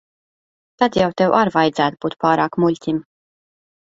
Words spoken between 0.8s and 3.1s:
Tad jau tev ar vajadzētu būt pārāk muļķim.